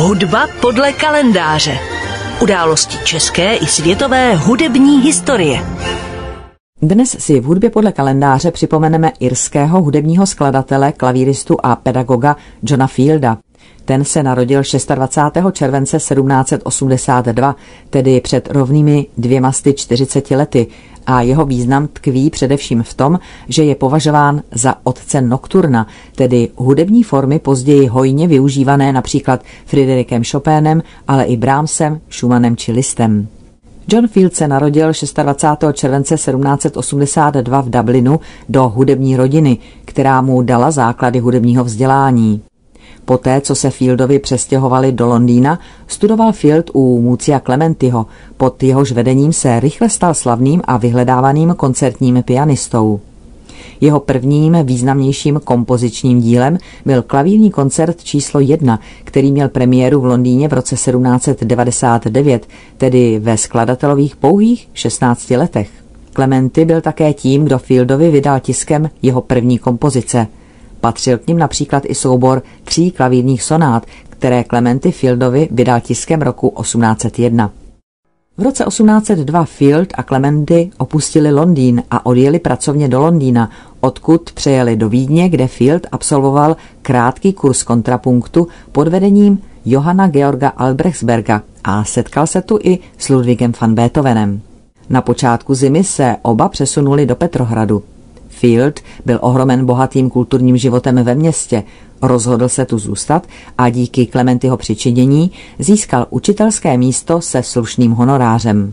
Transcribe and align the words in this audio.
Hudba 0.00 0.46
podle 0.60 0.92
kalendáře. 0.92 1.78
Události 2.42 2.96
české 3.04 3.56
i 3.56 3.66
světové 3.66 4.34
hudební 4.34 5.00
historie. 5.02 5.60
Dnes 6.82 7.16
si 7.18 7.40
v 7.40 7.44
hudbě 7.44 7.70
podle 7.70 7.92
kalendáře 7.92 8.50
připomeneme 8.50 9.12
irského 9.20 9.82
hudebního 9.82 10.26
skladatele, 10.26 10.92
klavíristu 10.92 11.56
a 11.62 11.76
pedagoga 11.76 12.36
Johna 12.62 12.86
Fielda. 12.86 13.38
Ten 13.84 14.04
se 14.04 14.22
narodil 14.22 14.62
26. 14.94 15.36
července 15.52 15.96
1782, 15.96 17.56
tedy 17.90 18.20
před 18.20 18.48
rovnými 18.50 19.06
dvěma 19.18 19.52
40 19.74 20.30
lety 20.30 20.66
a 21.06 21.20
jeho 21.22 21.46
význam 21.46 21.88
tkví 21.92 22.30
především 22.30 22.82
v 22.82 22.94
tom, 22.94 23.18
že 23.48 23.64
je 23.64 23.74
považován 23.74 24.42
za 24.52 24.74
otce 24.82 25.20
nocturna, 25.20 25.86
tedy 26.14 26.48
hudební 26.56 27.02
formy 27.02 27.38
později 27.38 27.86
hojně 27.86 28.28
využívané 28.28 28.92
například 28.92 29.42
Friderikem 29.66 30.22
Chopinem, 30.24 30.82
ale 31.08 31.24
i 31.24 31.36
Brahmsem, 31.36 32.00
Schumannem 32.10 32.56
či 32.56 32.72
Listem. 32.72 33.28
John 33.88 34.08
Field 34.08 34.34
se 34.34 34.48
narodil 34.48 34.92
26. 35.22 35.58
července 35.72 36.14
1782 36.14 37.60
v 37.60 37.70
Dublinu 37.70 38.20
do 38.48 38.68
hudební 38.68 39.16
rodiny, 39.16 39.58
která 39.84 40.20
mu 40.20 40.42
dala 40.42 40.70
základy 40.70 41.18
hudebního 41.18 41.64
vzdělání. 41.64 42.42
Poté, 43.10 43.40
co 43.40 43.54
se 43.54 43.70
Fieldovi 43.70 44.18
přestěhovali 44.18 44.92
do 44.92 45.06
Londýna, 45.06 45.58
studoval 45.86 46.32
Field 46.32 46.70
u 46.74 47.00
Mucia 47.00 47.40
Clementiho, 47.40 48.06
pod 48.36 48.62
jehož 48.62 48.92
vedením 48.92 49.32
se 49.32 49.60
rychle 49.60 49.88
stal 49.88 50.14
slavným 50.14 50.62
a 50.64 50.76
vyhledávaným 50.76 51.54
koncertním 51.54 52.22
pianistou. 52.22 53.00
Jeho 53.80 54.00
prvním 54.00 54.56
významnějším 54.62 55.40
kompozičním 55.44 56.20
dílem 56.20 56.58
byl 56.86 57.02
klavírní 57.02 57.50
koncert 57.50 58.04
číslo 58.04 58.40
1, 58.40 58.80
který 59.04 59.32
měl 59.32 59.48
premiéru 59.48 60.00
v 60.00 60.04
Londýně 60.04 60.48
v 60.48 60.52
roce 60.52 60.74
1799, 60.74 62.46
tedy 62.76 63.18
ve 63.18 63.36
skladatelových 63.36 64.16
pouhých 64.16 64.68
16 64.74 65.30
letech. 65.30 65.70
Clementy 66.14 66.64
byl 66.64 66.80
také 66.80 67.12
tím, 67.12 67.44
kdo 67.44 67.58
Fieldovi 67.58 68.10
vydal 68.10 68.40
tiskem 68.40 68.90
jeho 69.02 69.20
první 69.20 69.58
kompozice– 69.58 70.26
Patřil 70.80 71.18
k 71.18 71.26
ním 71.26 71.38
například 71.38 71.82
i 71.86 71.94
soubor 71.94 72.42
tří 72.64 72.90
klavírních 72.90 73.42
sonát, 73.42 73.86
které 74.08 74.44
Clementy 74.44 74.92
Fieldovi 74.92 75.48
vydal 75.50 75.80
tiskem 75.80 76.22
roku 76.22 76.54
1801. 76.60 77.50
V 78.38 78.42
roce 78.42 78.64
1802 78.64 79.44
Field 79.44 79.88
a 79.94 80.02
Clementy 80.02 80.70
opustili 80.78 81.32
Londýn 81.32 81.82
a 81.90 82.06
odjeli 82.06 82.38
pracovně 82.38 82.88
do 82.88 83.00
Londýna, 83.00 83.50
odkud 83.80 84.32
přejeli 84.32 84.76
do 84.76 84.88
Vídně, 84.88 85.28
kde 85.28 85.46
Field 85.46 85.86
absolvoval 85.92 86.56
krátký 86.82 87.32
kurz 87.32 87.62
kontrapunktu 87.62 88.48
pod 88.72 88.88
vedením 88.88 89.38
Johanna 89.64 90.08
Georga 90.08 90.48
Albrechtsberga 90.48 91.42
a 91.64 91.84
setkal 91.84 92.26
se 92.26 92.42
tu 92.42 92.58
i 92.62 92.78
s 92.98 93.08
Ludwigem 93.08 93.52
van 93.60 93.74
Beethovenem. 93.74 94.40
Na 94.90 95.02
počátku 95.02 95.54
zimy 95.54 95.84
se 95.84 96.16
oba 96.22 96.48
přesunuli 96.48 97.06
do 97.06 97.16
Petrohradu. 97.16 97.82
Field 98.40 98.80
byl 99.04 99.18
ohromen 99.22 99.66
bohatým 99.66 100.10
kulturním 100.10 100.56
životem 100.56 101.04
ve 101.04 101.14
městě, 101.14 101.62
rozhodl 102.02 102.48
se 102.48 102.64
tu 102.64 102.78
zůstat 102.78 103.26
a 103.58 103.68
díky 103.68 104.06
Klementyho 104.06 104.56
přičinění 104.56 105.30
získal 105.58 106.06
učitelské 106.10 106.78
místo 106.78 107.20
se 107.20 107.42
slušným 107.42 107.92
honorářem. 107.92 108.72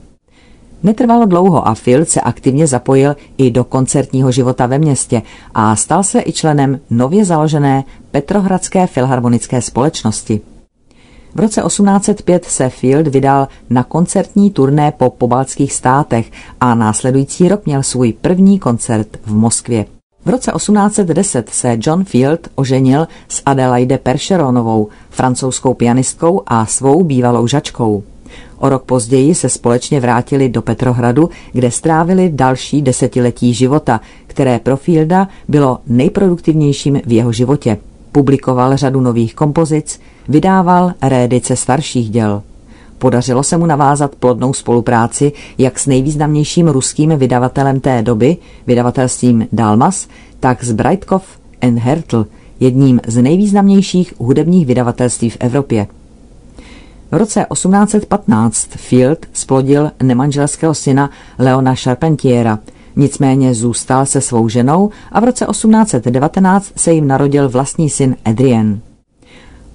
Netrvalo 0.83 1.25
dlouho 1.25 1.67
a 1.67 1.73
Field 1.73 2.09
se 2.09 2.21
aktivně 2.21 2.67
zapojil 2.67 3.15
i 3.38 3.51
do 3.51 3.63
koncertního 3.63 4.31
života 4.31 4.65
ve 4.65 4.79
městě 4.79 5.21
a 5.53 5.75
stal 5.75 6.03
se 6.03 6.21
i 6.25 6.31
členem 6.31 6.79
nově 6.89 7.25
založené 7.25 7.83
Petrohradské 8.11 8.88
filharmonické 8.88 9.61
společnosti. 9.61 10.41
V 11.36 11.39
roce 11.39 11.61
1805 11.61 12.45
se 12.45 12.70
Field 12.70 13.08
vydal 13.08 13.47
na 13.70 13.83
koncertní 13.83 14.52
turné 14.52 14.92
po 14.92 15.09
pobaltských 15.09 15.74
státech 15.74 16.31
a 16.59 16.75
následující 16.75 17.47
rok 17.47 17.66
měl 17.66 17.84
svůj 17.84 18.13
první 18.13 18.59
koncert 18.59 19.07
v 19.25 19.34
Moskvě. 19.35 19.85
V 20.25 20.29
roce 20.29 20.51
1810 20.56 21.50
se 21.50 21.78
John 21.81 22.03
Field 22.03 22.47
oženil 22.56 23.07
s 23.28 23.41
Adelaide 23.46 23.97
Percheronovou, 23.97 24.88
francouzskou 25.09 25.74
pianistkou 25.74 26.41
a 26.47 26.66
svou 26.66 27.03
bývalou 27.03 27.47
žačkou. 27.47 28.03
O 28.59 28.69
rok 28.69 28.84
později 28.84 29.35
se 29.35 29.50
společně 29.50 30.00
vrátili 30.00 30.50
do 30.50 30.62
Petrohradu, 30.62 31.30
kde 31.53 31.72
strávili 31.72 32.30
další 32.34 32.81
desetiletí 32.81 33.53
života, 33.53 34.01
které 34.28 34.59
pro 34.59 34.78
Fielda 34.78 35.28
bylo 35.47 35.80
nejproduktivnějším 35.88 37.01
v 37.06 37.12
jeho 37.12 37.31
životě. 37.31 37.78
Publikoval 38.12 38.78
řadu 38.78 39.01
nových 39.01 39.35
kompozic, 39.35 40.00
vydával 40.29 40.93
rédice 41.01 41.55
starších 41.55 42.09
děl. 42.09 42.41
Podařilo 42.97 43.43
se 43.43 43.57
mu 43.57 43.65
navázat 43.65 44.15
plodnou 44.15 44.53
spolupráci 44.53 45.31
jak 45.57 45.79
s 45.79 45.88
nejvýznamnějším 45.88 46.67
ruským 46.67 47.09
vydavatelem 47.09 47.79
té 47.79 48.01
doby, 48.01 48.38
vydavatelstvím 48.67 49.47
Dalmas, 49.51 50.07
tak 50.39 50.63
s 50.63 50.71
Breitkopf 50.71 51.27
and 51.61 51.79
Hertl, 51.79 52.27
jedním 52.59 53.01
z 53.07 53.21
nejvýznamnějších 53.21 54.13
hudebních 54.17 54.65
vydavatelství 54.65 55.29
v 55.29 55.38
Evropě. 55.39 55.88
V 57.11 57.15
roce 57.15 57.45
1815 57.53 58.67
Field 58.75 59.19
splodil 59.33 59.91
nemanželského 60.03 60.73
syna 60.73 61.09
Leona 61.39 61.75
Charpentiera, 61.75 62.59
nicméně 62.95 63.53
zůstal 63.53 64.05
se 64.05 64.21
svou 64.21 64.49
ženou 64.49 64.89
a 65.11 65.19
v 65.19 65.23
roce 65.23 65.45
1819 65.51 66.71
se 66.75 66.94
jim 66.94 67.07
narodil 67.07 67.49
vlastní 67.49 67.89
syn 67.89 68.15
Adrien. 68.25 68.79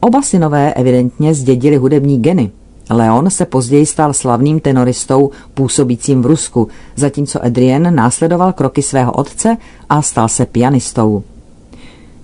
Oba 0.04 0.22
synové 0.22 0.74
evidentně 0.74 1.34
zdědili 1.34 1.76
hudební 1.76 2.22
geny. 2.22 2.50
Leon 2.90 3.30
se 3.30 3.46
později 3.46 3.86
stal 3.86 4.12
slavným 4.12 4.60
tenoristou 4.60 5.30
působícím 5.54 6.22
v 6.22 6.26
Rusku, 6.26 6.68
zatímco 6.96 7.44
Adrien 7.44 7.94
následoval 7.94 8.52
kroky 8.52 8.82
svého 8.82 9.12
otce 9.12 9.56
a 9.88 10.02
stal 10.02 10.28
se 10.28 10.46
pianistou. 10.46 11.22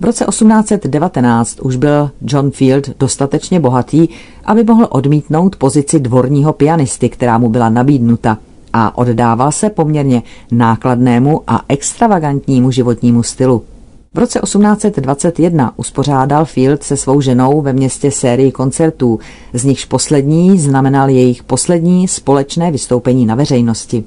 V 0.00 0.04
roce 0.04 0.24
1819 0.24 1.60
už 1.60 1.76
byl 1.76 2.10
John 2.22 2.50
Field 2.50 2.88
dostatečně 2.98 3.60
bohatý, 3.60 4.08
aby 4.44 4.64
mohl 4.64 4.86
odmítnout 4.90 5.56
pozici 5.56 6.00
dvorního 6.00 6.52
pianisty, 6.52 7.08
která 7.08 7.38
mu 7.38 7.48
byla 7.48 7.68
nabídnuta 7.68 8.38
a 8.72 8.98
oddával 8.98 9.52
se 9.52 9.70
poměrně 9.70 10.22
nákladnému 10.50 11.42
a 11.46 11.64
extravagantnímu 11.68 12.70
životnímu 12.70 13.22
stylu. 13.22 13.62
V 14.14 14.18
roce 14.18 14.40
1821 14.44 15.72
uspořádal 15.76 16.44
Field 16.44 16.82
se 16.82 16.96
svou 16.96 17.20
ženou 17.20 17.60
ve 17.60 17.72
městě 17.72 18.10
sérii 18.10 18.52
koncertů, 18.52 19.18
z 19.52 19.64
nichž 19.64 19.84
poslední 19.84 20.58
znamenal 20.58 21.08
jejich 21.08 21.42
poslední 21.42 22.08
společné 22.08 22.70
vystoupení 22.70 23.26
na 23.26 23.34
veřejnosti. 23.34 24.04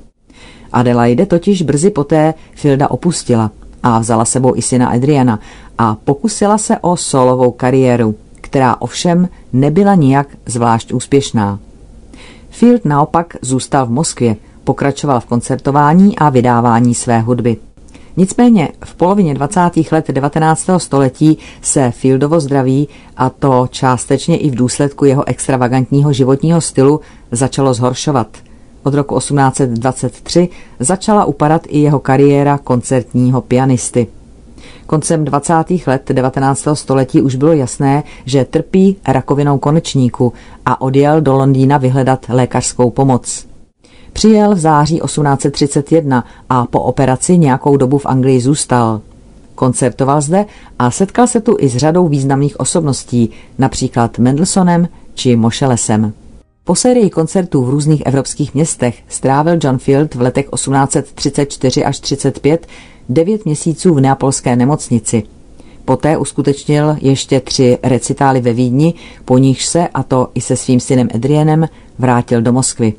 Adelaide 0.73 1.25
totiž 1.25 1.61
brzy 1.61 1.89
poté 1.89 2.33
Fielda 2.55 2.91
opustila 2.91 3.51
a 3.83 3.99
vzala 3.99 4.25
sebou 4.25 4.55
i 4.55 4.61
syna 4.61 4.89
Adriana 4.89 5.39
a 5.77 5.95
pokusila 5.95 6.57
se 6.57 6.77
o 6.77 6.97
solovou 6.97 7.51
kariéru, 7.51 8.15
která 8.41 8.81
ovšem 8.81 9.29
nebyla 9.53 9.95
nijak 9.95 10.27
zvlášť 10.45 10.93
úspěšná. 10.93 11.59
Field 12.49 12.85
naopak 12.85 13.37
zůstal 13.41 13.85
v 13.85 13.89
Moskvě, 13.89 14.35
pokračoval 14.63 15.19
v 15.19 15.25
koncertování 15.25 16.17
a 16.17 16.29
vydávání 16.29 16.95
své 16.95 17.19
hudby. 17.19 17.57
Nicméně 18.17 18.69
v 18.85 18.95
polovině 18.95 19.33
20. 19.33 19.59
let 19.91 20.07
19. 20.11 20.69
století 20.77 21.37
se 21.61 21.91
Fieldovo 21.91 22.39
zdraví, 22.39 22.87
a 23.17 23.29
to 23.29 23.67
částečně 23.71 24.37
i 24.37 24.49
v 24.49 24.55
důsledku 24.55 25.05
jeho 25.05 25.27
extravagantního 25.27 26.13
životního 26.13 26.61
stylu, 26.61 26.99
začalo 27.31 27.73
zhoršovat. 27.73 28.27
Od 28.83 28.93
roku 28.93 29.17
1823 29.17 30.49
začala 30.79 31.25
upadat 31.25 31.61
i 31.67 31.79
jeho 31.79 31.99
kariéra 31.99 32.57
koncertního 32.57 33.41
pianisty. 33.41 34.07
Koncem 34.87 35.25
20. 35.25 35.53
let 35.87 36.09
19. 36.11 36.67
století 36.73 37.21
už 37.21 37.35
bylo 37.35 37.53
jasné, 37.53 38.03
že 38.25 38.45
trpí 38.45 38.97
rakovinou 39.07 39.57
konečníku 39.57 40.33
a 40.65 40.81
odjel 40.81 41.21
do 41.21 41.33
Londýna 41.33 41.77
vyhledat 41.77 42.25
lékařskou 42.29 42.89
pomoc. 42.89 43.50
Přijel 44.13 44.55
v 44.55 44.59
září 44.59 44.99
1831 45.05 46.25
a 46.49 46.65
po 46.65 46.81
operaci 46.81 47.37
nějakou 47.37 47.77
dobu 47.77 47.97
v 47.97 48.05
Anglii 48.05 48.41
zůstal. 48.41 49.01
Koncertoval 49.55 50.21
zde 50.21 50.45
a 50.79 50.91
setkal 50.91 51.27
se 51.27 51.41
tu 51.41 51.57
i 51.59 51.69
s 51.69 51.77
řadou 51.77 52.07
významných 52.07 52.59
osobností, 52.59 53.29
například 53.57 54.17
Mendelssohnem 54.19 54.87
či 55.13 55.35
Mošelesem. 55.35 56.13
Po 56.63 56.75
sérii 56.75 57.09
koncertů 57.09 57.63
v 57.65 57.69
různých 57.69 58.05
evropských 58.05 58.53
městech 58.53 59.03
strávil 59.07 59.59
John 59.63 59.77
Field 59.77 60.15
v 60.15 60.21
letech 60.21 60.45
1834 60.55 61.85
až 61.85 61.99
35 61.99 62.67
devět 63.09 63.45
měsíců 63.45 63.93
v 63.93 64.01
neapolské 64.01 64.55
nemocnici. 64.55 65.23
Poté 65.85 66.17
uskutečnil 66.17 66.95
ještě 67.01 67.39
tři 67.39 67.77
recitály 67.83 68.41
ve 68.41 68.53
Vídni, 68.53 68.93
po 69.25 69.37
nichž 69.37 69.65
se, 69.65 69.87
a 69.87 70.03
to 70.03 70.27
i 70.33 70.41
se 70.41 70.55
svým 70.55 70.79
synem 70.79 71.09
Adrienem, 71.15 71.65
vrátil 71.99 72.41
do 72.41 72.53
Moskvy. 72.53 72.93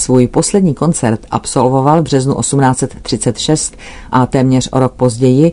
Svůj 0.00 0.26
poslední 0.26 0.74
koncert 0.74 1.20
absolvoval 1.30 2.00
v 2.00 2.04
březnu 2.04 2.34
1836 2.40 3.76
a 4.10 4.26
téměř 4.26 4.68
o 4.72 4.80
rok 4.80 4.92
později, 4.92 5.52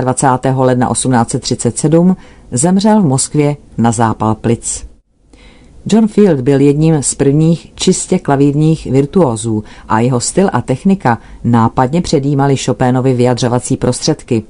23. 0.00 0.48
ledna 0.54 0.88
1837, 0.92 2.16
zemřel 2.52 3.02
v 3.02 3.04
Moskvě 3.04 3.56
na 3.78 3.92
zápal 3.92 4.34
plic. 4.34 4.86
John 5.86 6.08
Field 6.08 6.40
byl 6.40 6.60
jedním 6.60 7.02
z 7.02 7.14
prvních 7.14 7.72
čistě 7.74 8.18
klavírních 8.18 8.86
virtuózů 8.86 9.64
a 9.88 10.00
jeho 10.00 10.20
styl 10.20 10.50
a 10.52 10.60
technika 10.60 11.18
nápadně 11.44 12.02
předjímali 12.02 12.56
Chopinovi 12.56 13.14
vyjadřovací 13.14 13.76
prostředky. 13.76 14.42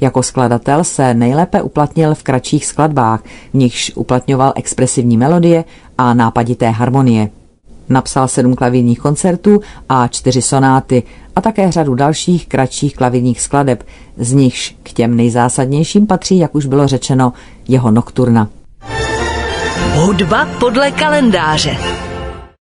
Jako 0.00 0.22
skladatel 0.22 0.84
se 0.84 1.14
nejlépe 1.14 1.62
uplatnil 1.62 2.14
v 2.14 2.22
kratších 2.22 2.66
skladbách, 2.66 3.22
v 3.50 3.54
nichž 3.54 3.92
uplatňoval 3.94 4.52
expresivní 4.56 5.16
melodie 5.16 5.64
a 5.98 6.14
nápadité 6.14 6.70
harmonie. 6.70 7.30
Napsal 7.88 8.28
sedm 8.28 8.54
klavírních 8.54 8.98
koncertů 8.98 9.60
a 9.88 10.08
čtyři 10.08 10.42
sonáty 10.42 11.02
a 11.36 11.40
také 11.40 11.72
řadu 11.72 11.94
dalších 11.94 12.46
kratších 12.46 12.96
klavírních 12.96 13.40
skladeb, 13.40 13.86
z 14.16 14.32
nichž 14.32 14.76
k 14.82 14.92
těm 14.92 15.16
nejzásadnějším 15.16 16.06
patří, 16.06 16.38
jak 16.38 16.54
už 16.54 16.66
bylo 16.66 16.86
řečeno, 16.86 17.32
jeho 17.68 17.90
nokturna. 17.90 18.48
Hudba 19.94 20.48
podle 20.60 20.90
kalendáře. 20.90 21.76